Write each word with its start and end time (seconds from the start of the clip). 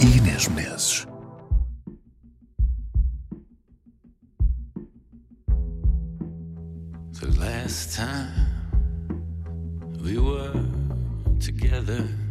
e 0.00 0.18
Inês 0.18 0.48
Menezes. 0.48 1.06
The 7.20 7.38
last 7.38 7.96
time 7.96 8.32
we 10.02 10.18
were 10.18 10.52
together. 11.38 12.23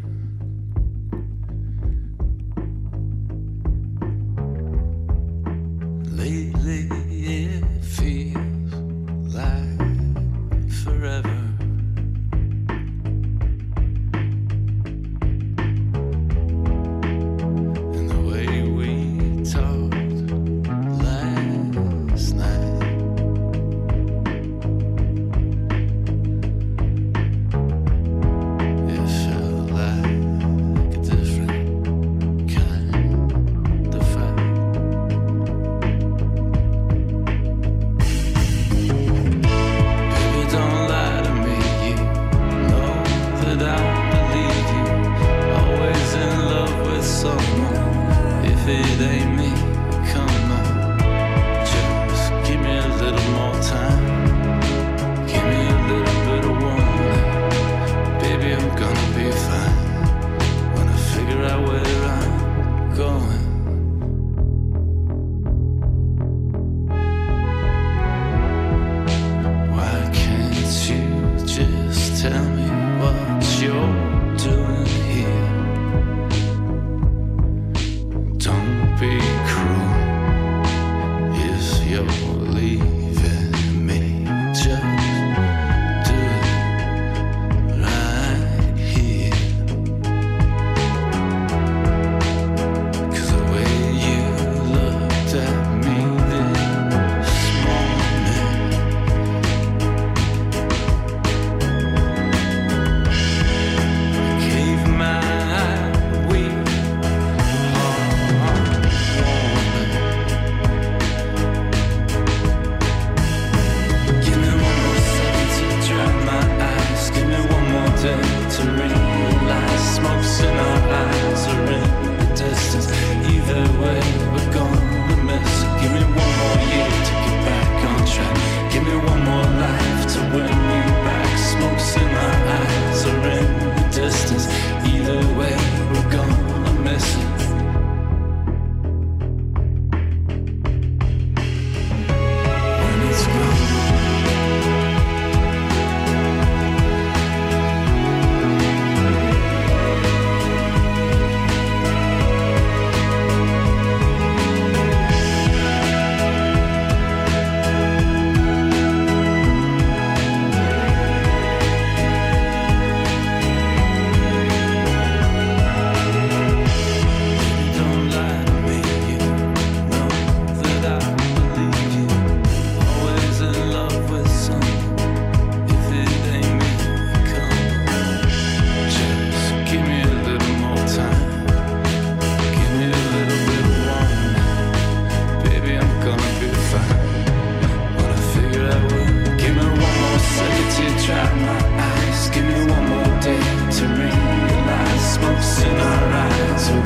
Give 192.33 192.45
me 192.45 192.65
one 192.65 192.89
more 192.89 193.21
day 193.21 193.43
to 193.77 193.83
realize 193.85 195.13
smoke's 195.13 195.61
in 195.61 195.77
our 195.77 196.05
eyes 196.25 196.67
in 196.69 196.79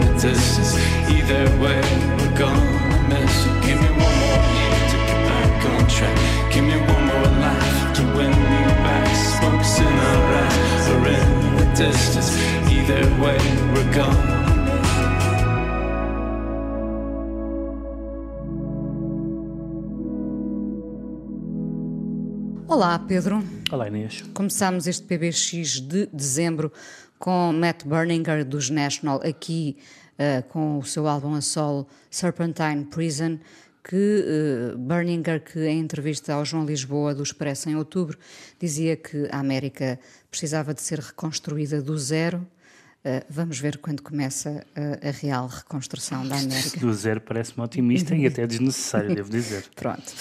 the 0.00 0.12
distance. 0.18 0.72
Either 1.10 1.44
way, 1.60 1.82
we're 2.16 2.38
gonna 2.38 3.08
miss 3.10 3.34
you. 3.44 3.52
Give 3.66 3.78
me 3.82 3.90
one 4.06 4.16
more 4.22 4.40
year 4.56 4.78
to 4.92 4.96
get 5.08 5.20
back 5.28 5.64
on 5.70 5.86
track. 5.86 6.16
Give 6.52 6.64
me 6.64 6.76
one 6.94 7.04
more 7.10 7.30
life 7.44 7.94
to 7.96 8.02
win 8.16 8.32
back. 8.86 9.06
Smoke's 9.36 9.78
in 9.80 9.94
our 10.10 10.34
eyes 10.44 10.88
in 10.88 11.56
the 11.56 11.66
distance. 11.76 12.30
Either 12.70 13.04
way, 13.22 13.38
we're 13.74 13.92
Olá, 22.76 22.98
Pedro. 22.98 23.42
Olá, 23.72 23.88
Inês. 23.88 24.20
Começámos 24.34 24.86
este 24.86 25.02
PBX 25.04 25.80
de 25.80 26.04
dezembro 26.12 26.70
com 27.18 27.50
Matt 27.50 27.86
Berninger 27.86 28.44
dos 28.44 28.68
National 28.68 29.18
aqui 29.24 29.78
eh, 30.18 30.42
com 30.42 30.76
o 30.76 30.84
seu 30.84 31.08
álbum 31.08 31.32
a 31.34 31.40
solo 31.40 31.86
Serpentine 32.10 32.84
Prison, 32.84 33.38
que 33.82 33.96
eh, 33.96 34.76
Berninger, 34.76 35.42
que 35.42 35.66
em 35.66 35.80
entrevista 35.80 36.34
ao 36.34 36.44
João 36.44 36.66
Lisboa 36.66 37.14
do 37.14 37.22
Expresso 37.22 37.70
em 37.70 37.76
outubro, 37.76 38.18
dizia 38.60 38.94
que 38.94 39.26
a 39.32 39.38
América 39.38 39.98
precisava 40.30 40.74
de 40.74 40.82
ser 40.82 40.98
reconstruída 40.98 41.80
do 41.80 41.96
zero 41.96 42.46
Uh, 43.06 43.24
vamos 43.30 43.60
ver 43.60 43.78
quando 43.78 44.02
começa 44.02 44.66
a, 44.74 45.08
a 45.08 45.12
real 45.12 45.46
reconstrução 45.46 46.26
da 46.26 46.38
América. 46.38 46.80
Do 46.80 46.92
zero 46.92 47.20
parece-me 47.20 47.64
otimista 47.64 48.16
e 48.16 48.26
até 48.26 48.44
desnecessário, 48.44 49.14
devo 49.14 49.30
dizer. 49.30 49.64
Pronto. 49.76 50.12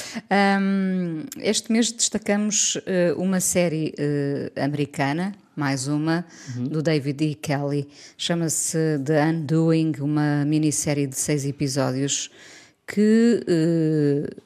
Um, 0.62 1.24
este 1.40 1.72
mês 1.72 1.92
destacamos 1.92 2.76
uh, 2.76 3.20
uma 3.20 3.40
série 3.40 3.96
uh, 3.98 4.64
americana, 4.64 5.34
mais 5.56 5.88
uma, 5.88 6.28
uhum. 6.56 6.66
do 6.66 6.84
David 6.84 7.24
E. 7.24 7.34
Kelly. 7.34 7.88
Chama-se 8.20 8.78
The 9.04 9.26
Undoing, 9.30 9.94
uma 10.00 10.46
minissérie 10.46 11.08
de 11.08 11.18
seis 11.18 11.44
episódios 11.44 12.30
que 12.86 13.44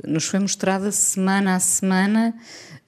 nos 0.07 0.27
foi 0.27 0.39
mostrada 0.39 0.93
semana 0.93 1.55
a 1.55 1.59
semana. 1.59 2.33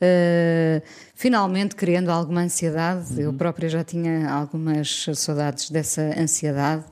Uh, 0.02 0.82
finalmente 1.14 1.76
criando 1.76 2.10
alguma 2.10 2.42
ansiedade. 2.42 3.14
Uhum. 3.14 3.20
Eu 3.20 3.34
própria 3.34 3.70
já 3.70 3.84
tinha 3.84 4.28
algumas 4.30 5.06
saudades 5.14 5.70
dessa 5.70 6.02
ansiedade, 6.20 6.86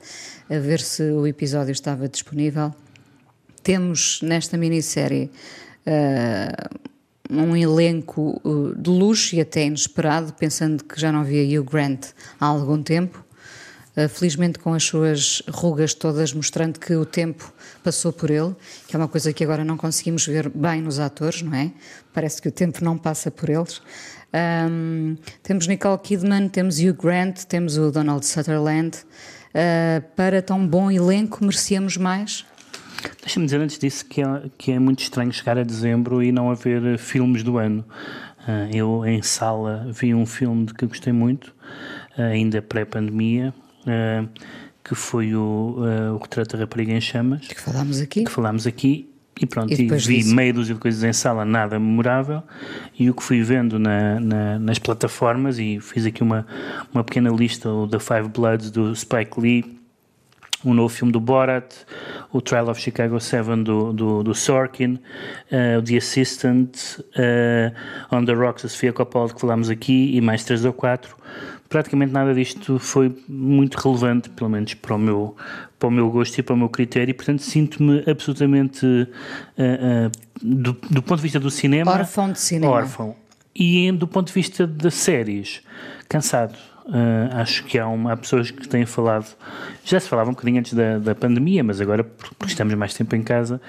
a 0.48 0.60
ver 0.60 0.80
se 0.80 1.02
o 1.02 1.26
episódio 1.26 1.72
estava 1.72 2.08
disponível. 2.08 2.72
Temos 3.64 4.22
nesta 4.22 4.58
minissérie 4.58 5.32
uh, 5.88 6.80
um 7.30 7.56
elenco 7.56 8.40
uh, 8.44 8.76
de 8.76 8.90
luxo 8.90 9.36
e 9.36 9.42
até 9.42 9.66
inesperado, 9.66 10.34
pensando 10.34 10.84
que 10.84 11.00
já 11.00 11.12
não 11.12 11.24
via 11.24 11.60
Hugh 11.60 11.66
Grant 11.66 12.08
há 12.40 12.46
algum 12.46 12.82
tempo. 12.84 13.26
Uh, 14.00 14.08
felizmente 14.08 14.60
com 14.60 14.74
as 14.74 14.84
suas 14.84 15.42
rugas 15.50 15.94
todas, 15.94 16.32
mostrando 16.32 16.80
que 16.80 16.94
o 16.94 17.06
tempo 17.06 17.52
passou 17.84 18.14
por 18.14 18.30
ele, 18.30 18.56
que 18.88 18.96
é 18.96 19.00
uma 19.00 19.08
coisa 19.08 19.34
que 19.34 19.44
agora 19.44 19.66
não 19.66 19.76
conseguimos 19.76 20.26
ver 20.26 20.48
bem 20.50 20.82
nos 20.82 21.00
atores, 21.00 21.42
não 21.42 21.54
é? 21.56 21.72
Parece 22.14 22.42
que 22.42 22.48
o 22.48 22.52
tempo 22.52 22.84
não 22.84 22.98
passa 22.98 23.30
por 23.32 23.50
eles. 23.50 23.82
Um, 24.32 25.18
temos 25.42 25.68
Nicole 25.68 25.98
Kidman, 25.98 26.50
temos 26.50 26.80
Hugh 26.80 26.94
Grant, 26.94 27.44
temos 27.46 27.78
o 27.78 27.92
Donald 27.92 28.26
Sutherland. 28.26 28.98
Uh, 29.50 30.02
para 30.16 30.42
tão 30.42 30.66
bom 30.66 30.92
elenco, 30.92 31.44
merecíamos 31.44 31.98
mais? 31.98 32.46
Deixa-me 33.22 33.46
dizer 33.46 33.60
antes 33.60 33.80
disso 33.80 34.06
que 34.06 34.22
é, 34.22 34.26
que 34.58 34.72
é 34.72 34.80
muito 34.80 35.02
estranho 35.02 35.32
chegar 35.32 35.58
a 35.58 35.64
dezembro 35.64 36.22
e 36.22 36.32
não 36.32 36.52
haver 36.52 36.98
filmes 36.98 37.44
do 37.44 37.58
ano. 37.58 37.84
Uh, 38.48 38.76
eu, 38.76 39.06
em 39.06 39.22
sala, 39.22 39.88
vi 39.92 40.14
um 40.14 40.26
filme 40.26 40.66
de 40.66 40.74
que 40.74 40.86
gostei 40.86 41.14
muito, 41.14 41.48
uh, 42.18 42.22
ainda 42.22 42.62
pré-pandemia, 42.62 43.54
que 44.84 44.96
foi 44.96 45.36
o, 45.36 45.78
o 46.14 46.18
Retrato 46.18 46.56
da 46.56 46.64
Rapariga 46.64 46.92
em 46.92 47.02
Chamas. 47.02 47.48
Que 47.48 47.60
falámos 47.60 48.02
aqui. 48.02 48.24
Que 48.24 48.32
falámos 48.32 48.68
aqui 48.68 49.10
e 49.42 49.46
pronto, 49.46 49.72
e, 49.72 49.86
e 49.86 49.88
vi 49.88 50.18
disso... 50.18 50.36
meia 50.36 50.54
dúzia 50.54 50.76
de 50.76 50.82
coisas 50.82 51.02
em 51.02 51.14
sala, 51.14 51.46
nada 51.46 51.80
memorável, 51.80 52.44
e 52.98 53.10
o 53.10 53.14
que 53.14 53.24
fui 53.24 53.42
vendo 53.42 53.80
na, 53.80 54.20
na, 54.20 54.60
nas 54.60 54.78
plataformas, 54.78 55.58
e 55.58 55.80
fiz 55.80 56.06
aqui 56.06 56.22
uma, 56.22 56.46
uma 56.94 57.04
pequena 57.04 57.30
lista, 57.30 57.70
o 57.70 57.88
The 57.88 58.00
Five 58.00 58.30
Bloods 58.30 58.70
do 58.70 58.94
Spike 58.94 59.40
Lee, 59.40 59.80
o 60.62 60.74
novo 60.74 60.94
filme 60.94 61.14
do 61.14 61.22
Borat, 61.22 61.74
o 62.34 62.42
Trial 62.42 62.68
of 62.68 62.82
Chicago 62.82 63.18
7 63.18 63.64
do, 63.64 63.94
do, 63.94 64.24
do 64.24 64.36
Sorkin, 64.36 64.96
uh, 64.96 65.82
The 65.82 65.96
Assistant, 65.96 67.00
uh, 67.00 68.14
On 68.14 68.26
the 68.26 68.34
Rocks, 68.34 68.66
a 68.66 68.68
Sofia 68.68 68.92
Coppola, 68.92 69.34
que 69.34 69.40
falámos 69.40 69.70
aqui, 69.70 70.18
e 70.18 70.20
mais 70.20 70.44
três 70.44 70.66
ou 70.66 70.74
quatro. 70.74 71.16
Praticamente 71.70 72.12
nada 72.12 72.34
disto 72.34 72.80
foi 72.80 73.16
muito 73.28 73.76
relevante, 73.76 74.28
pelo 74.32 74.50
menos 74.50 74.74
para 74.74 74.96
o 74.96 74.98
meu, 74.98 75.36
para 75.78 75.88
o 75.88 75.92
meu 75.92 76.10
gosto 76.10 76.40
e 76.40 76.44
para 76.44 76.56
o 76.56 76.58
meu 76.58 76.68
critério, 76.68 77.12
e 77.12 77.14
portanto 77.14 77.44
sinto-me 77.44 78.04
absolutamente, 78.10 78.86
uh, 78.86 79.08
uh, 80.08 80.12
do, 80.42 80.74
do, 80.90 81.02
ponto 81.04 81.18
de 81.18 81.24
vista 81.24 81.40
do 81.40 81.52
cinema, 81.52 81.92
órfão 81.92 82.32
de 82.32 82.40
cinema. 82.40 82.74
Órfão. 82.74 83.16
E 83.56 83.92
do 83.92 84.08
ponto 84.08 84.28
de 84.28 84.34
vista 84.34 84.66
das 84.66 84.96
séries, 84.96 85.62
cansado. 86.08 86.58
Uh, 86.90 87.30
acho 87.36 87.66
que 87.66 87.78
há, 87.78 87.88
uma, 87.88 88.14
há 88.14 88.18
pessoas 88.18 88.50
que 88.50 88.68
têm 88.68 88.84
falado, 88.84 89.28
já 89.86 90.00
se 90.00 90.10
falava 90.10 90.32
um 90.32 90.34
bocadinho 90.34 90.60
antes 90.60 90.74
da, 90.74 90.98
da 90.98 91.14
pandemia, 91.14 91.64
mas 91.64 91.80
agora, 91.80 92.04
porque 92.04 92.48
estamos 92.48 92.74
mais 92.74 92.96
tempo 92.96 93.16
em 93.16 93.22
casa, 93.22 93.62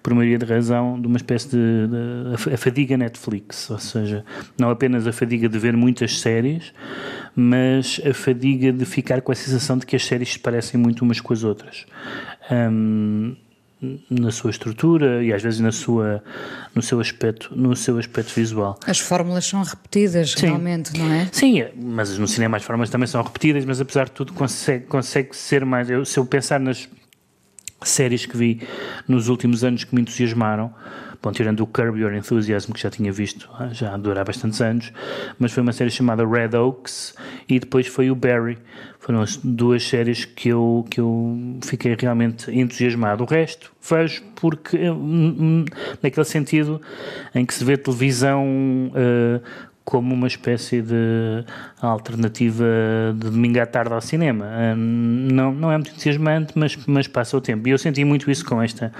por 0.00 0.14
maioria 0.14 0.38
de 0.38 0.44
razão, 0.44 1.00
de 1.00 1.08
uma 1.08 1.16
espécie 1.16 1.48
de, 1.48 1.56
de 1.88 2.54
a 2.54 2.56
fadiga 2.56 2.96
Netflix, 2.96 3.68
ou 3.68 3.80
seja, 3.80 4.24
não 4.56 4.70
apenas 4.70 5.08
a 5.08 5.12
fadiga 5.12 5.48
de 5.48 5.58
ver 5.58 5.76
muitas 5.76 6.20
séries, 6.20 6.72
mas 7.34 8.00
a 8.08 8.12
fadiga 8.14 8.72
de 8.72 8.84
ficar 8.84 9.20
com 9.22 9.32
a 9.32 9.34
sensação 9.34 9.78
de 9.78 9.86
que 9.86 9.96
as 9.96 10.04
séries 10.04 10.32
se 10.32 10.38
parecem 10.38 10.80
muito 10.80 11.02
umas 11.02 11.20
com 11.20 11.32
as 11.32 11.44
outras. 11.44 11.86
Um, 12.50 13.36
na 14.10 14.32
sua 14.32 14.50
estrutura 14.50 15.22
e 15.22 15.32
às 15.32 15.40
vezes 15.40 15.60
na 15.60 15.70
sua 15.70 16.22
no 16.74 16.82
seu 16.82 16.98
aspecto 16.98 17.54
no 17.54 17.76
seu 17.76 17.96
aspecto 17.96 18.34
visual 18.34 18.76
as 18.84 18.98
fórmulas 18.98 19.46
são 19.46 19.62
repetidas 19.62 20.32
sim. 20.32 20.46
realmente 20.46 20.98
não 20.98 21.12
é 21.12 21.28
sim 21.30 21.64
mas 21.76 22.18
no 22.18 22.26
cinema 22.26 22.56
as 22.56 22.64
fórmulas 22.64 22.90
também 22.90 23.06
são 23.06 23.22
repetidas 23.22 23.64
mas 23.64 23.80
apesar 23.80 24.06
de 24.06 24.10
tudo 24.10 24.32
consegue 24.32 24.86
consegue 24.86 25.36
ser 25.36 25.64
mais 25.64 25.88
eu, 25.88 26.04
se 26.04 26.18
eu 26.18 26.26
pensar 26.26 26.58
nas 26.58 26.88
séries 27.84 28.26
que 28.26 28.36
vi 28.36 28.66
nos 29.06 29.28
últimos 29.28 29.62
anos 29.62 29.84
que 29.84 29.94
me 29.94 30.00
entusiasmaram 30.00 30.74
Bom, 31.20 31.32
tirando 31.32 31.60
o 31.60 31.66
Curb 31.66 31.98
Your 31.98 32.14
Enthusiasm, 32.14 32.72
que 32.72 32.80
já 32.80 32.90
tinha 32.90 33.10
visto 33.10 33.50
ah, 33.58 33.68
já 33.72 33.92
há 33.92 34.24
bastantes 34.24 34.60
anos, 34.60 34.92
mas 35.36 35.50
foi 35.50 35.64
uma 35.64 35.72
série 35.72 35.90
chamada 35.90 36.24
Red 36.24 36.56
Oaks 36.56 37.12
e 37.48 37.58
depois 37.58 37.88
foi 37.88 38.08
o 38.10 38.14
Barry. 38.14 38.56
Foram 39.00 39.22
as 39.22 39.36
duas 39.36 39.82
séries 39.82 40.24
que 40.24 40.50
eu, 40.50 40.84
que 40.88 41.00
eu 41.00 41.58
fiquei 41.62 41.96
realmente 41.98 42.50
entusiasmado. 42.50 43.24
O 43.24 43.26
resto 43.26 43.72
vejo 43.82 44.22
porque, 44.36 44.76
hum, 44.90 45.36
hum, 45.38 45.64
naquele 46.02 46.24
sentido 46.24 46.80
em 47.34 47.44
que 47.44 47.54
se 47.54 47.64
vê 47.64 47.76
televisão 47.76 48.46
uh, 48.92 49.42
como 49.88 50.14
uma 50.14 50.26
espécie 50.26 50.82
de 50.82 51.46
alternativa 51.80 52.62
de 53.14 53.30
domingo 53.30 53.58
à 53.58 53.64
tarde 53.64 53.94
ao 53.94 54.02
cinema. 54.02 54.44
Hum, 54.76 55.28
não, 55.32 55.50
não 55.50 55.72
é 55.72 55.78
muito 55.78 55.92
entusiasmante, 55.92 56.52
mas, 56.54 56.76
mas 56.86 57.08
passa 57.08 57.38
o 57.38 57.40
tempo. 57.40 57.66
E 57.66 57.70
eu 57.70 57.78
senti 57.78 58.04
muito 58.04 58.30
isso 58.30 58.44
com 58.44 58.60
esta, 58.60 58.92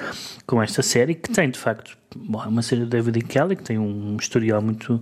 com 0.47 0.63
esta 0.63 0.81
série, 0.81 1.15
que 1.15 1.31
tem 1.31 1.51
de 1.51 1.59
facto 1.59 1.95
bom, 2.17 2.43
é 2.43 2.47
uma 2.47 2.63
série 2.63 2.85
de 2.85 2.87
David 2.87 3.21
Kelly, 3.25 3.57
que 3.57 3.63
tem 3.63 3.79
um 3.79 4.17
historial 4.19 4.63
muito 4.63 4.99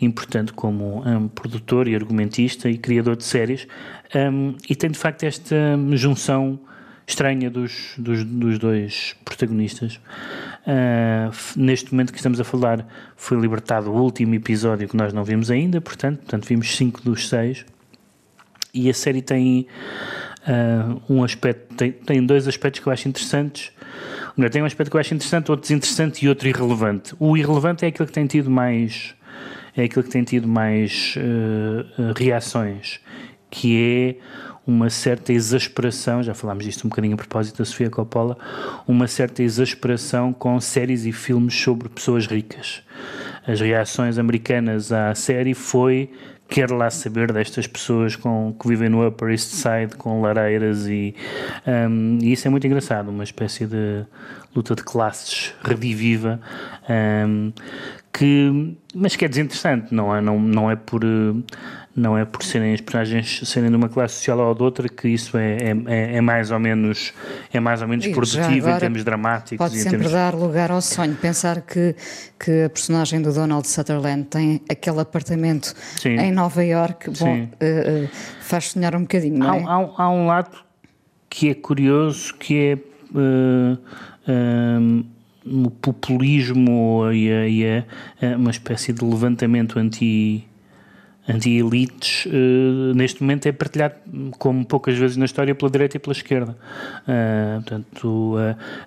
importante 0.00 0.54
como 0.54 1.06
um, 1.06 1.28
produtor 1.28 1.86
e 1.88 1.94
argumentista 1.94 2.70
e 2.70 2.78
criador 2.78 3.14
de 3.14 3.24
séries, 3.24 3.68
um, 4.14 4.56
e 4.66 4.74
tem 4.74 4.90
de 4.90 4.98
facto 4.98 5.24
esta 5.24 5.54
junção 5.90 6.58
estranha 7.12 7.50
dos, 7.50 7.94
dos, 7.96 8.24
dos 8.24 8.58
dois 8.58 9.14
protagonistas. 9.24 10.00
Uh, 10.66 11.32
neste 11.56 11.92
momento 11.92 12.12
que 12.12 12.18
estamos 12.18 12.40
a 12.40 12.44
falar, 12.44 12.86
foi 13.16 13.38
libertado 13.38 13.90
o 13.90 14.02
último 14.02 14.34
episódio 14.34 14.88
que 14.88 14.96
nós 14.96 15.12
não 15.12 15.24
vimos 15.24 15.50
ainda, 15.50 15.80
portanto, 15.80 16.18
portanto 16.18 16.46
vimos 16.46 16.74
cinco 16.76 17.00
dos 17.02 17.28
seis. 17.28 17.64
E 18.74 18.88
a 18.88 18.94
série 18.94 19.20
tem 19.20 19.66
uh, 20.48 21.02
um 21.08 21.22
aspecto, 21.22 21.74
tem, 21.74 21.92
tem 21.92 22.24
dois 22.24 22.48
aspectos 22.48 22.80
que 22.80 22.88
eu 22.88 22.92
acho 22.92 23.08
interessantes. 23.08 23.70
Tem 24.50 24.62
um 24.62 24.64
aspecto 24.64 24.90
que 24.90 24.96
eu 24.96 25.00
acho 25.00 25.14
interessante, 25.14 25.50
outro 25.50 25.62
desinteressante 25.62 26.24
e 26.24 26.28
outro 26.28 26.48
irrelevante. 26.48 27.14
O 27.18 27.36
irrelevante 27.36 27.84
é 27.84 27.88
aquele 27.88 28.06
que 28.06 28.14
tem 28.14 28.26
tido 28.26 28.50
mais 28.50 29.14
é 29.76 29.84
aquele 29.84 30.04
que 30.04 30.10
tem 30.10 30.22
tido 30.22 30.46
mais 30.46 31.14
uh, 31.16 32.12
reações, 32.14 33.00
que 33.50 33.76
é 33.78 34.16
uma 34.66 34.88
certa 34.90 35.32
exasperação, 35.32 36.22
já 36.22 36.34
falámos 36.34 36.64
disto 36.64 36.84
um 36.84 36.88
bocadinho 36.88 37.14
a 37.14 37.16
propósito 37.16 37.58
da 37.58 37.64
Sofia 37.64 37.90
Coppola, 37.90 38.36
uma 38.86 39.08
certa 39.08 39.42
exasperação 39.42 40.32
com 40.32 40.60
séries 40.60 41.04
e 41.04 41.12
filmes 41.12 41.54
sobre 41.54 41.88
pessoas 41.88 42.26
ricas. 42.26 42.82
As 43.46 43.60
reações 43.60 44.18
americanas 44.18 44.92
à 44.92 45.14
série 45.14 45.54
foi 45.54 46.10
quer 46.52 46.70
lá 46.70 46.90
saber 46.90 47.32
destas 47.32 47.66
pessoas 47.66 48.14
com, 48.14 48.54
que 48.60 48.68
vivem 48.68 48.90
no 48.90 49.06
Upper 49.06 49.30
East 49.30 49.52
Side 49.52 49.96
com 49.96 50.20
lareiras 50.20 50.86
e, 50.86 51.14
um, 51.66 52.18
e 52.20 52.32
isso 52.32 52.46
é 52.46 52.50
muito 52.50 52.66
engraçado, 52.66 53.08
uma 53.08 53.24
espécie 53.24 53.64
de 53.64 54.04
luta 54.54 54.74
de 54.74 54.82
classes 54.84 55.54
rediviva 55.64 56.38
um, 57.26 57.52
que, 58.12 58.76
mas 58.94 59.16
que 59.16 59.24
é 59.24 59.28
desinteressante, 59.28 59.94
não 59.94 60.14
é, 60.14 60.20
não, 60.20 60.38
não 60.38 60.70
é 60.70 60.76
por 60.76 61.02
não 61.94 62.16
é 62.16 62.24
por 62.24 62.42
serem 62.42 62.72
as 62.72 62.80
personagens 62.80 63.40
serem 63.44 63.68
de 63.68 63.76
uma 63.76 63.88
classe 63.88 64.14
social 64.14 64.38
ou 64.38 64.54
de 64.54 64.62
outra 64.62 64.88
que 64.88 65.08
isso 65.08 65.36
é, 65.36 65.58
é, 65.86 66.16
é 66.16 66.20
mais 66.20 66.50
ou 66.50 66.58
menos 66.58 67.12
é 67.52 67.60
mais 67.60 67.82
ou 67.82 67.88
menos 67.88 68.06
produtivo 68.08 68.70
em 68.70 68.78
termos 68.78 69.04
dramáticos. 69.04 69.58
Pode 69.58 69.76
sempre 69.76 69.98
termos... 69.98 70.12
dar 70.12 70.34
lugar 70.34 70.70
ao 70.70 70.80
sonho. 70.80 71.14
Pensar 71.14 71.60
que, 71.60 71.94
que 72.38 72.64
a 72.64 72.70
personagem 72.70 73.20
do 73.20 73.32
Donald 73.32 73.66
Sutherland 73.68 74.24
tem 74.24 74.62
aquele 74.70 75.00
apartamento 75.00 75.74
Sim. 75.98 76.16
em 76.16 76.32
Nova 76.32 76.64
York, 76.64 77.10
bom, 77.18 77.42
uh, 77.42 77.44
uh, 77.44 78.08
faz 78.40 78.70
sonhar 78.70 78.96
um 78.96 79.02
bocadinho, 79.02 79.38
não 79.38 79.54
é? 79.54 79.62
Há, 79.62 79.76
há, 79.76 80.04
há 80.04 80.10
um 80.10 80.26
lado 80.26 80.56
que 81.28 81.50
é 81.50 81.54
curioso, 81.54 82.34
que 82.34 82.56
é 82.58 82.78
uh, 83.14 83.78
o 85.44 85.70
populismo 85.70 87.10
e, 87.12 87.30
a, 87.30 87.48
e 87.48 87.64
a, 87.66 88.36
uma 88.36 88.50
espécie 88.50 88.92
de 88.92 89.04
levantamento 89.04 89.78
anti 89.78 90.46
anti-elites, 91.28 92.26
eh, 92.26 92.94
neste 92.94 93.22
momento 93.22 93.46
é 93.46 93.52
partilhado, 93.52 93.94
como 94.38 94.64
poucas 94.66 94.96
vezes 94.96 95.16
na 95.16 95.24
história, 95.24 95.54
pela 95.54 95.70
direita 95.70 95.96
e 95.96 96.00
pela 96.00 96.12
esquerda. 96.12 96.56
Ah, 97.06 97.60
portanto, 97.60 98.34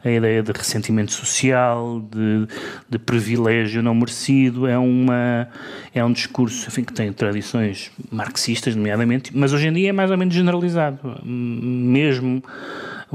a, 0.03 0.07
a 0.07 0.12
ideia 0.12 0.43
de 0.43 0.51
ressentimento 0.51 1.13
social, 1.13 2.01
de, 2.01 2.47
de 2.89 3.00
privilégio 3.00 3.81
não 3.81 3.95
merecido, 3.95 4.67
é, 4.67 4.77
uma, 4.77 5.47
é 5.93 6.03
um 6.03 6.12
discurso 6.12 6.67
enfim, 6.67 6.83
que 6.83 6.93
tem 6.93 7.12
tradições 7.13 7.91
marxistas, 8.12 8.75
nomeadamente, 8.75 9.31
mas 9.35 9.53
hoje 9.53 9.67
em 9.67 9.74
dia 9.74 9.89
é 9.89 9.93
mais 9.93 10.12
ou 10.12 10.17
menos 10.17 10.33
generalizado. 10.33 11.21
Mesmo 11.24 12.43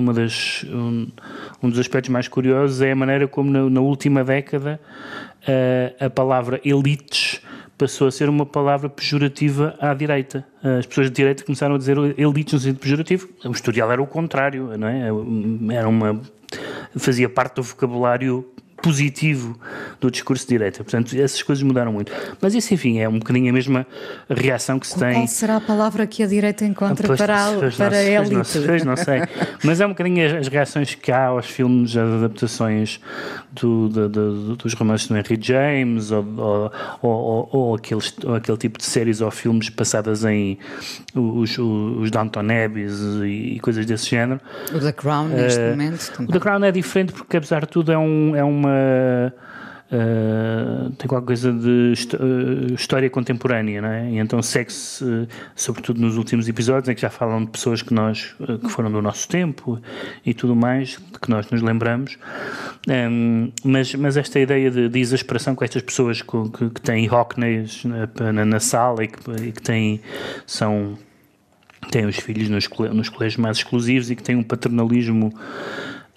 uma 0.00 0.12
das, 0.12 0.64
um, 0.68 1.06
um 1.62 1.70
dos 1.70 1.78
aspectos 1.78 2.10
mais 2.10 2.26
curiosos 2.26 2.80
é 2.80 2.92
a 2.92 2.96
maneira 2.96 3.28
como 3.28 3.50
na, 3.50 3.68
na 3.68 3.80
última 3.80 4.24
década 4.24 4.80
a, 6.00 6.06
a 6.06 6.10
palavra 6.10 6.60
elites 6.64 7.40
passou 7.80 8.08
a 8.08 8.10
ser 8.10 8.28
uma 8.28 8.44
palavra 8.44 8.90
pejorativa 8.90 9.74
à 9.80 9.94
direita. 9.94 10.46
As 10.62 10.84
pessoas 10.84 11.06
de 11.06 11.14
direita 11.14 11.44
começaram 11.44 11.76
a 11.76 11.78
dizer 11.78 11.96
elites 12.18 12.52
no 12.52 12.58
sentido 12.58 12.78
pejorativo. 12.78 13.28
O 13.42 13.52
historial 13.52 13.90
era 13.90 14.02
o 14.02 14.06
contrário, 14.06 14.76
não 14.76 14.86
é? 14.86 15.08
Era 15.74 15.88
uma 15.88 16.20
fazia 16.98 17.28
parte 17.28 17.56
do 17.56 17.62
vocabulário 17.62 18.44
positivo 18.82 19.58
do 20.00 20.10
discurso 20.10 20.44
de 20.46 20.50
direita. 20.54 20.82
Portanto, 20.82 21.14
essas 21.18 21.42
coisas 21.42 21.62
mudaram 21.62 21.92
muito. 21.92 22.10
Mas 22.40 22.54
isso, 22.54 22.72
enfim, 22.74 22.98
é 22.98 23.08
um 23.08 23.18
bocadinho 23.18 23.50
a 23.50 23.52
mesma 23.52 23.86
reação 24.28 24.78
que 24.78 24.86
se 24.86 24.94
Qual 24.94 25.10
tem. 25.12 25.26
será 25.26 25.56
a 25.56 25.60
palavra 25.60 26.06
que 26.06 26.22
a 26.22 26.26
direita 26.26 26.64
encontra 26.64 27.06
Pois, 27.06 27.18
para, 27.18 27.46
a, 27.48 27.52
pois, 27.54 27.76
para 27.76 27.90
não, 27.90 27.96
a 27.96 28.00
pois, 28.02 28.08
elite? 28.14 28.34
não 28.34 28.44
sei, 28.44 28.66
pois, 28.66 28.84
não 28.84 28.96
sei. 28.96 29.20
Mas 29.64 29.80
é 29.80 29.86
um 29.86 29.90
bocadinho 29.90 30.38
as, 30.38 30.48
reações 30.48 30.94
que 30.94 31.12
há 31.12 31.26
aos 31.26 31.46
filmes, 31.46 31.96
às 31.96 32.08
adaptações 32.08 33.00
do, 33.52 33.88
do- 33.88 34.08
do- 34.08 34.56
dos 34.56 34.74
romances 34.74 35.06
do 35.08 35.16
Henry 35.16 35.38
James 35.40 36.10
ou, 36.10 36.24
ou, 36.36 36.70
ou, 37.02 37.48
ou 37.52 37.74
aqueles, 37.74 38.14
ou 38.24 38.34
aquele 38.34 38.56
tipo 38.58 38.78
de 38.78 38.84
séries 38.84 39.20
ou 39.20 39.30
filmes 39.30 39.68
passadas 39.70 40.24
em 40.24 40.58
os, 41.14 41.58
os 41.58 42.10
Downton 42.10 42.40
Abbeys 42.64 42.98
e, 43.24 43.58
coisas 43.60 43.84
desse 43.86 44.08
género. 44.08 44.40
O 44.72 44.78
The 44.78 44.92
Crown, 44.92 45.28
neste 45.28 45.60
Eh, 45.60 45.70
momento. 45.70 46.00
O 46.02 46.12
também. 46.16 46.32
The 46.32 46.38
Crown 46.40 46.64
é 46.64 46.72
diferente 46.72 47.12
porque, 47.12 47.36
apesar 47.36 47.60
de 47.62 47.68
tudo, 47.68 47.92
é, 47.92 47.98
um, 47.98 48.34
é 48.36 48.44
uma. 48.44 48.69
Eh, 49.92 50.90
tem 50.96 51.08
qualquer 51.08 51.26
coisa 51.26 51.52
de 51.52 51.92
eh, 52.14 52.74
história 52.74 53.10
contemporânea, 53.10 53.82
não 53.82 53.88
é? 53.88 54.10
E 54.10 54.18
então 54.18 54.40
segue-se, 54.40 55.04
eh, 55.04 55.26
sobretudo 55.56 56.00
nos 56.00 56.16
últimos 56.16 56.48
episódios, 56.48 56.88
em 56.88 56.94
que 56.94 57.00
já 57.00 57.10
falam 57.10 57.44
de 57.44 57.50
pessoas 57.50 57.82
que 57.82 57.92
nós 57.92 58.36
que 58.62 58.68
foram 58.68 58.90
do 58.92 59.02
nosso 59.02 59.28
tempo 59.28 59.80
e 60.24 60.32
tudo 60.32 60.54
mais, 60.54 60.96
que 61.20 61.28
nós 61.28 61.50
nos 61.50 61.60
lembramos. 61.60 62.16
Ehm, 62.88 63.50
mas, 63.64 63.92
mas 63.96 64.16
esta 64.16 64.38
ideia 64.38 64.70
de, 64.70 64.88
de 64.88 65.00
exasperação 65.00 65.56
com 65.56 65.64
estas 65.64 65.82
pessoas 65.82 66.22
com- 66.22 66.48
que, 66.48 66.70
que 66.70 66.80
têm 66.80 67.10
Hockneys 67.10 67.84
na, 67.84 68.32
na, 68.32 68.44
na 68.44 68.60
sala 68.60 69.02
e 69.02 69.08
que, 69.08 69.30
e 69.42 69.52
que 69.52 69.62
têm, 69.62 70.00
são 70.46 70.96
têm 71.90 72.06
os 72.06 72.16
filhos 72.16 72.48
nos, 72.48 72.68
nos 72.92 73.08
colégios 73.08 73.38
mais 73.38 73.56
exclusivos 73.56 74.10
e 74.10 74.14
que 74.16 74.22
têm 74.22 74.36
um 74.36 74.42
paternalismo. 74.44 75.34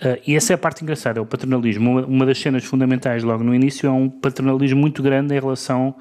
Ah, 0.02 0.18
e 0.26 0.36
essa 0.36 0.54
é 0.54 0.56
a 0.56 0.58
parte 0.58 0.84
engraçada, 0.84 1.20
é 1.20 1.22
o 1.22 1.26
paternalismo. 1.26 1.90
Uma, 1.92 2.06
uma 2.06 2.26
das 2.26 2.40
cenas 2.40 2.64
fundamentais 2.64 3.24
logo 3.24 3.44
no 3.44 3.54
início 3.54 3.88
é 3.88 3.92
um 3.92 4.10
paternalismo 4.10 4.80
muito 4.80 5.02
grande 5.04 5.34
em 5.36 5.40
relação 5.40 5.96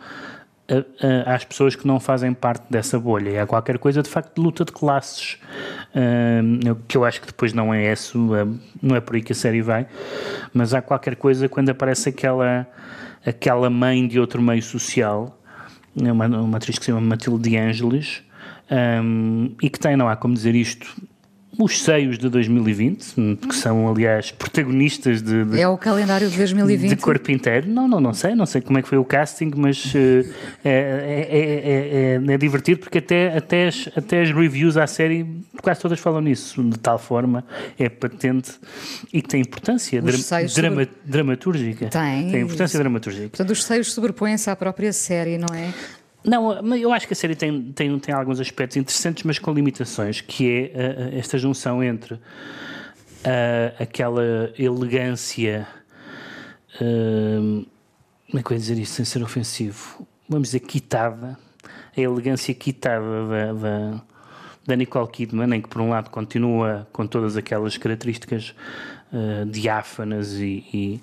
a- 0.68 1.30
a- 1.30 1.34
às 1.34 1.44
pessoas 1.44 1.74
que 1.76 1.86
não 1.86 1.98
fazem 2.00 2.32
parte 2.32 2.64
dessa 2.70 2.98
bolha. 2.98 3.30
E 3.30 3.38
há 3.38 3.46
qualquer 3.46 3.78
coisa 3.78 4.02
de 4.02 4.08
facto 4.08 4.34
de 4.36 4.40
luta 4.40 4.64
de 4.64 4.72
classes, 4.72 5.38
eu- 6.64 6.76
que 6.88 6.96
eu 6.96 7.04
acho 7.04 7.20
que 7.20 7.26
depois 7.26 7.52
não 7.52 7.72
é 7.74 7.92
isso, 7.92 8.30
ah, 8.34 8.46
não 8.80 8.96
é 8.96 9.00
por 9.00 9.16
aí 9.16 9.22
que 9.22 9.32
a 9.32 9.34
série 9.34 9.60
vai, 9.62 9.86
mas 10.54 10.72
há 10.74 10.80
qualquer 10.80 11.16
coisa 11.16 11.48
quando 11.48 11.68
aparece 11.70 12.08
aquela, 12.08 12.66
aquela 13.26 13.68
mãe 13.68 14.06
de 14.06 14.18
outro 14.18 14.40
meio 14.40 14.62
social, 14.62 15.38
uma, 15.94 16.26
uma 16.26 16.56
atriz 16.56 16.78
que 16.78 16.84
se 16.84 16.90
chama 16.90 17.00
Matilde 17.02 17.50
de 17.50 17.56
Ângeles, 17.56 18.22
um, 19.04 19.54
e 19.62 19.68
que 19.68 19.78
tem, 19.78 19.96
não 19.96 20.08
há 20.08 20.16
como 20.16 20.32
dizer 20.32 20.54
isto, 20.54 20.86
os 21.58 21.82
seios 21.82 22.18
de 22.18 22.28
2020, 22.30 23.14
que 23.48 23.54
são, 23.54 23.86
aliás, 23.90 24.30
protagonistas 24.30 25.20
de, 25.20 25.44
de, 25.44 25.60
É 25.60 25.68
o 25.68 25.76
calendário 25.76 26.28
de 26.30 26.36
2020. 26.36 26.88
de 26.88 26.96
corpo 26.96 27.30
inteiro. 27.30 27.68
Não, 27.68 27.86
não, 27.86 28.00
não 28.00 28.14
sei, 28.14 28.34
não 28.34 28.46
sei 28.46 28.60
como 28.62 28.78
é 28.78 28.82
que 28.82 28.88
foi 28.88 28.96
o 28.98 29.04
casting, 29.04 29.50
mas 29.56 29.92
eh, 29.94 30.24
é, 30.64 30.70
é, 30.70 32.20
é, 32.30 32.30
é- 32.30 32.34
é 32.34 32.38
divertido 32.38 32.80
porque 32.80 32.98
até, 32.98 33.36
até, 33.36 33.68
as, 33.68 33.88
até 33.94 34.22
as 34.22 34.30
reviews 34.32 34.76
à 34.78 34.86
série 34.86 35.26
quase 35.62 35.80
todas 35.80 36.00
falam 36.00 36.20
nisso, 36.22 36.62
de 36.62 36.78
tal 36.78 36.98
forma 36.98 37.44
é 37.78 37.88
patente 37.88 38.52
e 39.12 39.20
que 39.20 39.28
tem 39.28 39.42
importância 39.42 40.00
drama- 40.00 40.48
sobre- 40.48 40.88
dramatúrgica. 41.04 41.86
Tem. 41.88 42.30
Tem 42.30 42.40
importância 42.42 42.78
dramatúrgica. 42.78 43.28
Portanto, 43.28 43.50
os 43.50 43.62
seios 43.62 43.92
sobrepõem-se 43.92 44.48
à 44.48 44.56
própria 44.56 44.92
série, 44.92 45.36
não 45.38 45.54
é? 45.54 45.68
Não, 46.24 46.76
eu 46.76 46.92
acho 46.92 47.06
que 47.06 47.12
a 47.12 47.16
série 47.16 47.34
tem, 47.34 47.72
tem, 47.72 47.98
tem 47.98 48.14
alguns 48.14 48.38
aspectos 48.38 48.76
interessantes, 48.76 49.24
mas 49.24 49.38
com 49.38 49.52
limitações, 49.52 50.20
que 50.20 50.48
é 50.48 50.72
ah, 50.74 50.80
ah, 50.98 51.18
esta 51.18 51.36
junção 51.36 51.82
entre 51.82 52.14
ah, 53.24 53.82
aquela 53.82 54.52
elegância, 54.56 55.66
ah, 56.76 57.64
como 58.30 58.38
é 58.38 58.42
que 58.42 58.52
eu 58.52 58.54
ia 58.54 58.58
dizer 58.58 58.78
isto 58.78 58.94
sem 58.94 59.04
ser 59.04 59.22
ofensivo? 59.22 60.06
Vamos 60.28 60.48
dizer 60.48 60.60
quitada, 60.60 61.36
a 61.96 62.00
elegância 62.00 62.54
quitada 62.54 63.26
da, 63.26 63.52
da, 63.52 64.02
da 64.64 64.76
Nicole 64.76 65.08
Kidman, 65.08 65.56
em 65.56 65.60
que 65.60 65.68
por 65.68 65.80
um 65.80 65.90
lado 65.90 66.08
continua 66.08 66.88
com 66.92 67.04
todas 67.06 67.36
aquelas 67.36 67.76
características 67.76 68.54
ah, 69.12 69.44
diáfanas 69.46 70.34
e, 70.34 70.64
e- 70.72 71.00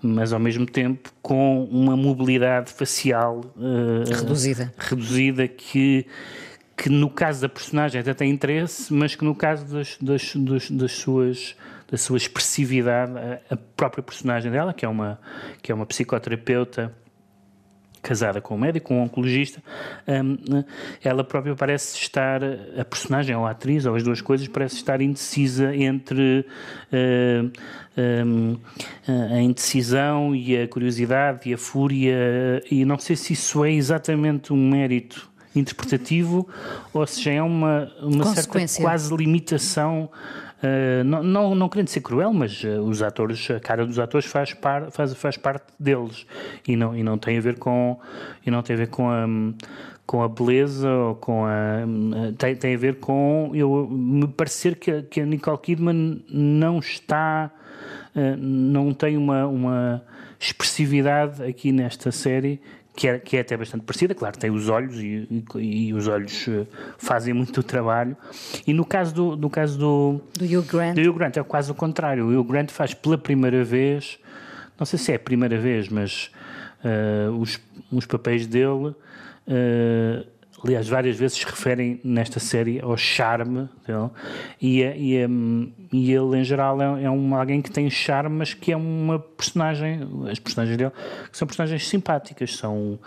mas 0.00 0.32
ao 0.32 0.38
mesmo 0.38 0.64
tempo 0.64 1.12
com 1.20 1.64
uma 1.64 1.96
mobilidade 1.96 2.72
facial 2.72 3.40
ah, 3.56 4.04
Reduzida. 4.14 4.72
reduzida 4.78 5.48
que 5.48 6.06
que 6.76 6.88
no 6.88 7.10
caso 7.10 7.40
da 7.40 7.48
personagem 7.48 8.00
até 8.00 8.14
tem 8.14 8.30
interesse, 8.30 8.94
mas 8.94 9.16
que 9.16 9.24
no 9.24 9.34
caso 9.34 9.66
das, 9.66 9.98
das, 10.00 10.32
das, 10.36 10.70
das 10.70 10.92
suas 10.92 11.56
da 11.90 11.96
sua 11.96 12.18
expressividade, 12.18 13.12
a, 13.18 13.54
a 13.54 13.56
própria 13.76 14.02
personagem 14.02 14.52
dela, 14.52 14.72
que 14.72 14.84
é 14.84 14.88
uma 14.88 15.18
que 15.60 15.72
é 15.72 15.74
uma 15.74 15.84
psicoterapeuta 15.86 16.94
casada 18.08 18.40
com 18.40 18.54
um 18.54 18.58
médico, 18.58 18.88
com 18.88 19.00
um 19.00 19.02
oncologista, 19.02 19.62
hum, 20.08 20.64
ela 21.04 21.22
própria 21.22 21.54
parece 21.54 21.98
estar, 21.98 22.40
a 22.42 22.84
personagem 22.84 23.36
ou 23.36 23.44
a 23.44 23.50
atriz, 23.50 23.84
ou 23.84 23.94
as 23.94 24.02
duas 24.02 24.22
coisas, 24.22 24.48
parece 24.48 24.76
estar 24.76 25.02
indecisa 25.02 25.76
entre 25.76 26.46
hum, 26.90 27.50
hum, 27.98 28.58
a 29.06 29.40
indecisão 29.42 30.34
e 30.34 30.56
a 30.56 30.66
curiosidade 30.66 31.50
e 31.50 31.54
a 31.54 31.58
fúria, 31.58 32.62
e 32.70 32.82
não 32.86 32.98
sei 32.98 33.14
se 33.14 33.34
isso 33.34 33.62
é 33.62 33.72
exatamente 33.72 34.54
um 34.54 34.70
mérito 34.70 35.28
interpretativo 35.54 36.48
ou 36.92 37.06
se 37.06 37.22
já 37.22 37.32
é 37.32 37.42
uma, 37.42 37.90
uma 38.00 38.24
certa 38.34 38.58
quase 38.80 39.14
limitação 39.14 40.08
Uh, 40.58 41.04
não, 41.04 41.22
não, 41.22 41.54
não 41.54 41.68
querendo 41.68 41.88
ser 41.88 42.00
cruel, 42.00 42.32
mas 42.32 42.64
uh, 42.64 42.80
os 42.80 43.00
atores, 43.00 43.48
a 43.48 43.60
cara 43.60 43.86
dos 43.86 43.98
atores 43.98 44.26
faz, 44.26 44.52
par, 44.52 44.90
faz, 44.90 45.14
faz 45.14 45.36
parte 45.36 45.64
deles. 45.78 46.26
E 46.66 46.74
não, 46.74 46.96
e 46.96 47.02
não 47.02 47.16
tem 47.16 47.38
a 47.38 47.40
ver 47.40 47.58
com 47.58 47.98
e 48.44 48.50
não 48.50 48.60
tem 48.60 48.74
a 48.74 48.78
ver 48.78 48.88
com 48.88 49.08
a, 49.08 49.24
com 50.04 50.22
a 50.22 50.28
beleza 50.28 50.90
ou 50.90 51.14
com 51.14 51.44
a 51.44 51.84
tem, 52.36 52.56
tem 52.56 52.74
a 52.74 52.78
ver 52.78 52.96
com 52.98 53.52
eu 53.54 53.88
me 53.88 54.26
parecer 54.26 54.74
que, 54.74 55.02
que 55.02 55.20
a 55.20 55.26
Nicole 55.26 55.58
Kidman 55.58 56.24
não 56.28 56.78
está 56.78 57.52
não 58.36 58.92
tem 58.92 59.16
uma, 59.16 59.46
uma 59.46 60.02
expressividade 60.40 61.40
aqui 61.44 61.70
nesta 61.70 62.10
série 62.10 62.60
que 62.98 63.06
é, 63.06 63.18
que 63.20 63.36
é 63.36 63.40
até 63.42 63.56
bastante 63.56 63.84
parecida, 63.84 64.12
claro, 64.12 64.36
tem 64.36 64.50
os 64.50 64.68
olhos 64.68 64.96
e, 64.98 65.28
e- 65.54 65.88
e 65.88 65.94
os 65.94 66.08
olhos 66.08 66.48
eh, 66.48 66.66
fazem 66.98 67.32
muito 67.32 67.60
o 67.60 67.62
trabalho. 67.62 68.16
E 68.66 68.72
no 68.74 68.84
caso 68.84 69.14
do, 69.14 69.36
no 69.36 69.48
caso 69.48 69.78
do, 69.78 70.20
Do 70.36 70.44
Hugh 70.44 70.66
Grant. 70.66 70.94
do 70.96 71.00
Hugh 71.08 71.14
Grant 71.16 71.36
é 71.36 71.42
quase 71.44 71.70
o 71.70 71.74
contrário. 71.76 72.26
O 72.26 72.40
Hugh 72.40 72.48
Grant 72.48 72.70
faz 72.72 72.94
pela 72.94 73.16
primeira 73.16 73.62
vez, 73.62 74.18
não 74.76 74.84
sei 74.84 74.98
se 74.98 75.12
é 75.12 75.14
a 75.14 75.18
primeira 75.20 75.56
vez, 75.60 75.88
mas 75.88 76.32
eh, 76.82 77.28
os, 77.38 77.60
os 77.92 78.04
papéis 78.04 78.48
dele, 78.48 78.92
eh, 79.46 80.24
aliás, 80.64 80.88
várias 80.88 81.16
vezes 81.16 81.38
se 81.38 81.46
referem 81.46 82.00
nesta 82.02 82.40
série 82.40 82.80
ao 82.80 82.96
charme 82.96 83.68
dele. 83.86 84.10
E, 84.60 84.82
e, 84.82 85.28
e 85.92 86.12
ele, 86.12 86.38
em 86.38 86.44
geral, 86.44 86.80
é, 86.80 87.04
é 87.04 87.10
um, 87.10 87.34
alguém 87.34 87.62
que 87.62 87.70
tem 87.70 87.88
charme, 87.88 88.36
mas 88.36 88.54
que 88.54 88.72
é 88.72 88.76
uma 88.76 89.18
personagem, 89.18 90.00
as 90.30 90.38
personagens 90.38 90.76
dele, 90.76 90.92
que 91.30 91.36
são 91.36 91.46
personagens 91.46 91.88
simpáticas, 91.88 92.56
são, 92.56 92.98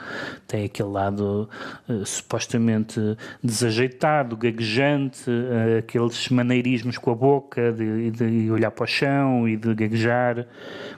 tem 0.48 0.66
aquele 0.66 0.90
lado 0.90 1.50
eh, 1.90 2.02
supostamente 2.06 3.00
desajeitado, 3.44 4.38
gaguejante, 4.38 5.30
eh, 5.30 5.80
aqueles 5.80 6.30
maneirismos 6.30 6.98
com 6.98 7.12
a 7.12 7.16
boca, 7.16 7.72
de, 7.72 8.12
de 8.12 8.52
olhar 8.52 8.72
para 8.72 8.84
o 8.84 8.88
chão 8.88 9.48
e 9.48 9.58
de 9.58 9.74
gaguejar, 9.74 10.48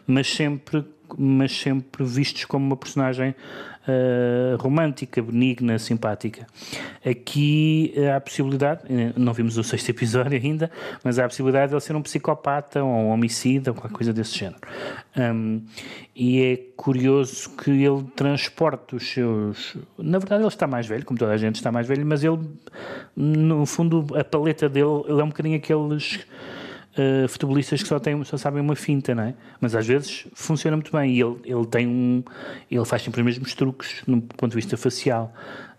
mas 0.06 0.28
sempre 0.28 0.86
mas 1.18 1.56
sempre 1.60 2.04
vistos 2.04 2.46
como 2.46 2.66
uma 2.66 2.78
personagem 2.78 3.36
uh, 3.88 4.58
romântica, 4.58 5.22
benigna, 5.22 5.78
simpática. 5.80 6.48
Aqui 7.06 7.94
há 8.12 8.18
a 8.18 8.22
possibilidade, 8.22 8.82
eh, 8.90 9.14
não 9.16 9.34
vimos 9.34 9.58
o 9.58 9.64
sexto 9.64 9.90
episódio 9.92 10.38
ainda, 10.38 10.72
mas 11.04 11.20
há 11.20 11.26
a 11.26 11.28
possibilidade 11.28 11.70
de 11.70 11.76
ele 11.76 11.82
ser 11.82 11.96
um 11.96 12.02
psicopata 12.02 12.84
ou 12.84 12.90
um 12.90 13.10
homicida 13.10 13.72
ou 13.72 13.76
qualquer 13.76 13.96
coisa 13.96 14.14
desse 14.14 14.38
género. 14.38 14.62
Um, 15.18 15.62
e 16.16 16.42
é 16.42 16.58
curioso 16.76 17.50
que 17.58 17.72
ele 17.72 18.04
transporte 18.16 18.96
os 18.96 19.08
seus. 19.10 19.76
Na 19.98 20.20
verdade, 20.20 20.44
ele 20.44 20.48
está 20.48 20.68
mais 20.68 20.88
velho, 20.88 21.06
como 21.06 21.18
toda 21.18 21.32
a 21.32 21.38
gente 21.38 21.56
está 21.56 21.72
mais 21.72 21.88
velho, 21.88 22.06
mas 22.06 22.24
ele, 22.24 22.40
no 23.16 23.66
fundo, 23.66 24.06
a 24.16 24.24
paleta 24.24 24.70
dele, 24.70 25.04
ele 25.08 25.20
é 25.20 25.24
um 25.24 25.30
bocadinho 25.30 25.58
aqueles 25.58 26.26
uh, 26.98 27.28
futebolistas 27.28 27.82
que 27.82 27.88
só, 27.88 28.00
têm, 28.00 28.24
só 28.24 28.38
sabem 28.38 28.62
uma 28.62 28.76
finta, 28.76 29.14
não 29.14 29.24
é? 29.24 29.34
Mas 29.60 29.76
às 29.76 29.86
vezes 29.86 30.26
funciona 30.34 30.78
muito 30.78 30.92
bem 30.92 31.12
e 31.12 31.22
ele, 31.22 31.38
ele 31.46 31.66
tem 31.66 31.88
um. 31.88 32.24
Ele 32.70 32.86
faz 32.86 33.02
sempre 33.02 33.22
os 33.22 33.26
mesmos 33.26 33.54
truques 33.54 34.04
no 34.08 34.22
ponto 34.22 34.52
de 34.52 34.56
vista 34.56 34.78
facial, 34.78 35.34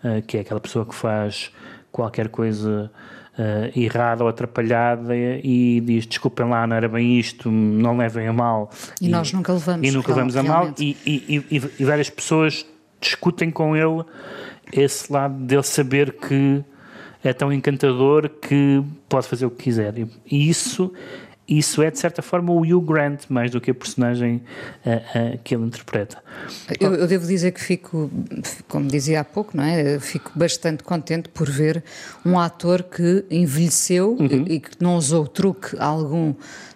uh, 0.04 0.22
que 0.22 0.36
é 0.36 0.40
aquela 0.40 0.60
pessoa 0.60 0.84
que 0.84 0.94
faz 0.94 1.50
qualquer 1.90 2.28
coisa. 2.28 2.90
Uh, 3.36 3.76
errada 3.76 4.22
ou 4.22 4.30
atrapalhada 4.30 5.12
e 5.16 5.80
diz 5.80 6.06
desculpem 6.06 6.48
lá, 6.48 6.68
não 6.68 6.76
era 6.76 6.88
bem 6.88 7.18
isto, 7.18 7.50
não 7.50 7.96
levem 7.96 8.28
a 8.28 8.32
mal. 8.32 8.70
E, 9.00 9.06
e 9.06 9.08
nós 9.08 9.32
nunca 9.32 9.52
levamos, 9.52 9.88
e 9.88 9.90
nunca 9.90 10.12
levamos 10.12 10.36
a 10.36 10.42
mal 10.44 10.72
e, 10.78 10.96
e, 11.04 11.44
e, 11.50 11.62
e 11.80 11.84
várias 11.84 12.08
pessoas 12.08 12.64
discutem 13.00 13.50
com 13.50 13.76
ele 13.76 14.04
esse 14.72 15.12
lado 15.12 15.34
dele 15.34 15.64
saber 15.64 16.12
que 16.12 16.64
é 17.24 17.32
tão 17.32 17.52
encantador 17.52 18.28
que 18.28 18.82
pode 19.08 19.26
fazer 19.26 19.46
o 19.46 19.50
que 19.50 19.64
quiser. 19.64 19.94
E 20.30 20.48
isso, 20.48 20.92
isso 21.48 21.82
é, 21.82 21.90
de 21.90 21.98
certa 21.98 22.20
forma, 22.20 22.52
o 22.52 22.60
Hugh 22.60 22.82
Grant, 22.82 23.24
mais 23.28 23.50
do 23.50 23.60
que 23.60 23.70
a 23.70 23.74
personagem 23.74 24.42
uh, 24.84 25.34
uh, 25.34 25.38
que 25.42 25.54
ele 25.54 25.64
interpreta. 25.64 26.22
Eu, 26.78 26.94
eu, 26.94 27.06
devo 27.06 27.26
dizer 27.26 27.52
que 27.52 27.60
fico, 27.60 28.10
como 28.68 28.86
dizia 28.86 29.20
há 29.20 29.24
pouco, 29.24 29.56
não 29.56 29.64
é? 29.64 29.98
fico 29.98 30.32
bastante 30.34 30.82
contente 30.82 31.30
por 31.30 31.48
ver 31.48 31.82
um 32.24 32.38
ator 32.38 32.82
que 32.82 33.24
envelheceu 33.30 34.16
uhum. 34.20 34.44
e 34.46 34.60
que 34.60 34.70
não 34.78 34.96
usou 34.96 35.26
truque 35.26 35.76
algum 35.78 36.34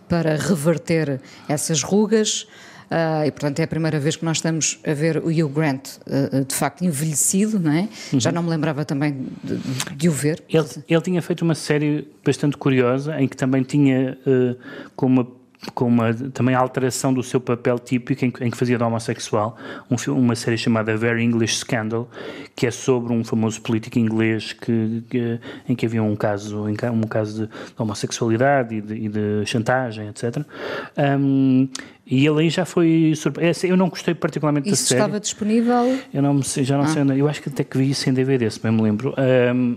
para 0.08 0.36
reverter 0.36 1.20
essas 1.46 1.82
rugas 1.82 2.46
Uh, 2.90 3.26
e 3.26 3.30
portanto 3.30 3.60
é 3.60 3.64
a 3.64 3.66
primeira 3.66 4.00
vez 4.00 4.16
que 4.16 4.24
nós 4.24 4.38
estamos 4.38 4.78
a 4.86 4.94
ver 4.94 5.18
o 5.18 5.28
Hugh 5.28 5.50
Grant 5.50 5.88
uh, 6.06 6.44
de 6.44 6.54
facto 6.54 6.82
envelhecido, 6.84 7.60
não 7.60 7.72
é? 7.72 7.88
Uhum. 8.12 8.20
Já 8.20 8.32
não 8.32 8.42
me 8.42 8.48
lembrava 8.48 8.84
também 8.84 9.26
de, 9.44 9.58
de 9.94 10.08
o 10.08 10.12
ver. 10.12 10.42
Ele, 10.48 10.66
ele, 10.88 11.00
tinha 11.02 11.20
feito 11.20 11.42
uma 11.42 11.54
série 11.54 12.08
bastante 12.24 12.56
curiosa 12.56 13.20
em 13.20 13.28
que 13.28 13.36
também 13.36 13.62
tinha 13.62 14.18
uh, 14.26 14.58
como 14.96 15.20
uma 15.20 15.37
com 15.74 15.86
uma 15.86 16.14
também 16.14 16.54
alteração 16.54 17.12
do 17.12 17.22
seu 17.22 17.40
papel 17.40 17.78
típico 17.78 18.24
em, 18.24 18.32
em 18.40 18.50
que 18.50 18.56
fazia 18.56 18.78
de 18.78 18.84
homossexual, 18.84 19.56
um 19.90 19.98
filme, 19.98 20.20
uma 20.20 20.34
série 20.34 20.56
chamada 20.56 20.96
Very 20.96 21.22
English 21.22 21.58
Scandal, 21.58 22.08
que 22.54 22.66
é 22.66 22.70
sobre 22.70 23.12
um 23.12 23.24
famoso 23.24 23.60
político 23.60 23.98
inglês 23.98 24.52
que, 24.52 25.02
que 25.10 25.40
em 25.68 25.74
que 25.74 25.86
havia 25.86 26.02
um 26.02 26.14
caso, 26.14 26.64
um 26.66 27.02
caso 27.02 27.46
de, 27.46 27.52
homossexualidade 27.76 28.76
e 28.76 28.80
de, 28.80 28.94
e 28.94 29.08
de 29.08 29.46
chantagem, 29.46 30.08
etc. 30.08 30.44
Um, 30.96 31.68
e 32.06 32.26
ele 32.26 32.40
aí 32.40 32.50
já 32.50 32.64
foi. 32.64 33.12
Eu 33.64 33.76
não 33.76 33.88
gostei 33.88 34.14
particularmente 34.14 34.70
isso 34.70 34.84
da 34.84 34.88
série. 34.88 35.00
estava 35.00 35.20
disponível? 35.20 35.98
Eu 36.14 36.22
não 36.22 36.40
já 36.42 36.76
não 36.76 36.84
ah. 36.84 36.88
sei 36.88 37.02
onde. 37.02 37.18
Eu 37.18 37.28
acho 37.28 37.42
que 37.42 37.50
até 37.50 37.62
que 37.62 37.76
vi 37.76 37.90
isso 37.90 38.08
em 38.08 38.14
DVD, 38.14 38.50
se 38.50 38.60
bem 38.60 38.72
me 38.72 38.80
lembro. 38.80 39.14
Um, 39.54 39.76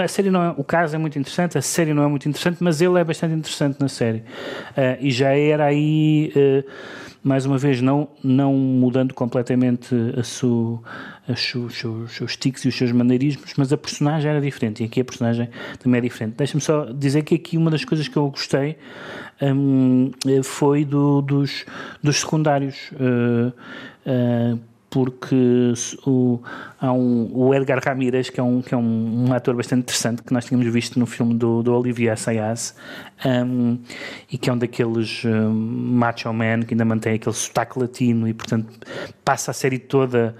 a 0.00 0.08
série 0.08 0.30
não 0.30 0.42
é, 0.42 0.54
o 0.56 0.64
caso 0.64 0.94
é 0.94 0.98
muito 0.98 1.18
interessante, 1.18 1.58
a 1.58 1.62
série 1.62 1.92
não 1.92 2.02
é 2.02 2.06
muito 2.06 2.28
interessante, 2.28 2.62
mas 2.62 2.80
ele 2.80 2.98
é 2.98 3.04
bastante 3.04 3.34
interessante 3.34 3.80
na 3.80 3.88
série. 3.88 4.18
Uh, 4.18 4.98
e 5.00 5.10
já 5.10 5.36
era 5.36 5.66
aí, 5.66 6.32
uh, 6.36 6.70
mais 7.22 7.44
uma 7.46 7.58
vez, 7.58 7.80
não, 7.80 8.08
não 8.22 8.54
mudando 8.54 9.14
completamente 9.14 9.94
a 10.18 10.22
sua, 10.22 10.80
os, 11.28 12.10
seus, 12.12 12.36
tics 12.36 12.64
e 12.64 12.68
os 12.68 12.76
seus 12.76 12.92
maneirismos, 12.92 13.54
mas 13.56 13.72
a 13.72 13.76
personagem 13.76 14.30
era 14.30 14.40
diferente 14.40 14.82
e 14.82 14.86
aqui 14.86 15.00
a 15.00 15.04
personagem 15.04 15.48
também 15.78 15.98
é 15.98 16.02
diferente. 16.02 16.34
Deixa-me 16.36 16.60
só 16.60 16.86
dizer 16.86 17.22
que 17.22 17.34
aqui 17.34 17.56
uma 17.56 17.70
das 17.70 17.84
coisas 17.84 18.08
que 18.08 18.16
eu 18.16 18.30
gostei 18.30 18.76
um, 19.40 20.10
foi 20.42 20.84
do, 20.84 21.20
dos, 21.20 21.64
dos 22.02 22.20
secundários. 22.20 22.90
Uh, 22.92 23.52
porque 24.92 25.72
o, 26.06 26.38
há 26.78 26.92
um, 26.92 27.30
o 27.32 27.54
Edgar 27.54 27.80
Ramírez, 27.82 28.28
que 28.28 28.38
é, 28.38 28.42
um, 28.42 28.60
que 28.60 28.74
é 28.74 28.76
um, 28.76 29.26
um, 29.26 29.32
ator 29.32 29.56
bastante 29.56 29.80
interessante, 29.80 30.22
que 30.22 30.34
nós 30.34 30.44
tínhamos 30.44 30.70
visto 30.70 30.98
no 31.00 31.06
filme 31.06 31.32
do, 31.32 31.62
do 31.62 31.74
Olivier 31.74 32.12
Assayas, 32.12 32.76
um, 33.24 33.78
e 34.30 34.36
que 34.36 34.50
é 34.50 34.52
um 34.52 34.58
daqueles 34.58 35.22
macho 35.24 36.30
man 36.30 36.60
que 36.60 36.74
ainda 36.74 36.84
mantém 36.84 37.14
aquele 37.14 37.34
sotaque 37.34 37.78
latino 37.78 38.28
e, 38.28 38.34
portanto, 38.34 38.68
passa 39.24 39.50
a 39.50 39.54
série 39.54 39.78
toda, 39.78 40.36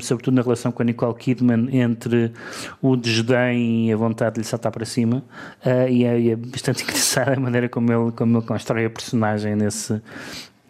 sobretudo 0.00 0.34
na 0.34 0.40
relação 0.40 0.72
com 0.72 0.80
a 0.80 0.86
Nicole 0.86 1.14
Kidman, 1.14 1.68
entre 1.76 2.32
o 2.80 2.96
desdém 2.96 3.90
e 3.90 3.92
a 3.92 3.96
vontade 3.98 4.36
de 4.36 4.40
lhe 4.40 4.46
saltar 4.46 4.72
para 4.72 4.86
cima, 4.86 5.22
uh, 5.66 5.88
e, 5.90 6.04
é, 6.04 6.28
é 6.30 6.36
bastante 6.36 6.84
engraçada 6.88 7.34
a 7.34 7.40
maneira 7.40 7.68
como 7.68 7.92
ele, 7.92 8.12
como 8.12 8.38
ele 8.38 8.46
constrói 8.46 8.86
a 8.86 8.90
personagem 8.90 9.54
nesse, 9.56 10.00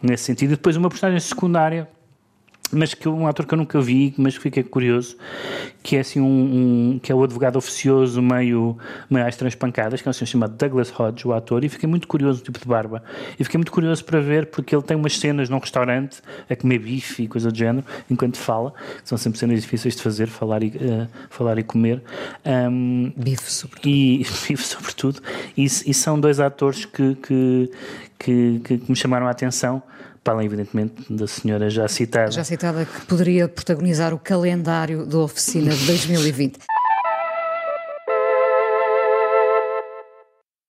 nesse 0.02 0.24
sentido. 0.24 0.54
E 0.54 0.56
depois 0.56 0.76
uma 0.76 0.88
personagem 0.88 1.20
secundária 1.20 1.88
mas 2.72 2.94
que 2.94 3.08
um 3.08 3.26
ator 3.26 3.46
que 3.46 3.54
eu 3.54 3.58
nunca 3.58 3.80
vi, 3.80 4.14
mas 4.16 4.36
que 4.36 4.42
fiquei 4.42 4.62
curioso, 4.62 5.16
que 5.82 5.96
é 5.96 6.00
assim 6.00 6.20
um, 6.20 6.94
um, 6.94 6.98
que 6.98 7.12
é 7.12 7.14
o 7.14 7.22
advogado 7.22 7.56
oficioso 7.56 8.22
meio, 8.22 8.76
meio 9.10 9.26
às 9.26 9.36
transpancadas, 9.36 10.00
que 10.00 10.08
é 10.08 10.10
um 10.10 10.12
senhor 10.12 10.26
chamado 10.26 10.56
Douglas 10.56 10.92
Hodge, 10.98 11.28
o 11.28 11.32
ator, 11.32 11.64
e 11.64 11.68
fiquei 11.68 11.88
muito 11.88 12.08
curioso 12.08 12.40
o 12.40 12.44
tipo 12.44 12.58
de 12.58 12.66
barba. 12.66 13.02
E 13.38 13.44
fiquei 13.44 13.58
muito 13.58 13.70
curioso 13.70 14.04
para 14.04 14.20
ver, 14.20 14.46
porque 14.46 14.74
ele 14.74 14.82
tem 14.82 14.96
umas 14.96 15.18
cenas 15.18 15.48
num 15.48 15.58
restaurante 15.58 16.22
a 16.48 16.56
comer 16.56 16.78
bife 16.78 17.24
e 17.24 17.28
coisa 17.28 17.50
do 17.50 17.56
género, 17.56 17.85
enquanto 18.11 18.38
fala, 18.38 18.72
são 19.04 19.18
sempre 19.18 19.38
cenas 19.38 19.61
difíceis 19.61 19.94
de 19.94 20.02
fazer, 20.02 20.28
falar 20.28 20.62
e, 20.62 20.68
uh, 20.68 21.08
falar 21.28 21.58
e 21.58 21.62
comer. 21.62 22.02
Um, 22.44 23.12
bife 23.16 23.50
sobretudo. 23.50 23.88
E, 23.88 24.18
bife 24.48 24.64
sobretudo. 24.64 25.20
E, 25.56 25.64
e 25.64 25.94
são 25.94 26.18
dois 26.18 26.40
atores 26.40 26.87
que, 26.87 27.14
que, 27.16 27.70
que, 28.18 28.61
que 28.61 28.85
me 28.88 28.96
chamaram 28.96 29.26
a 29.26 29.30
atenção 29.30 29.82
para 30.22 30.35
além, 30.35 30.46
evidentemente, 30.46 30.94
da 31.11 31.26
senhora 31.26 31.68
já 31.68 31.88
citada. 31.88 32.30
Já 32.30 32.44
citada, 32.44 32.85
que 32.85 33.06
poderia 33.06 33.48
protagonizar 33.48 34.14
o 34.14 34.18
calendário 34.18 35.04
da 35.04 35.18
oficina 35.18 35.70
de 35.74 35.87
2020. 35.87 36.58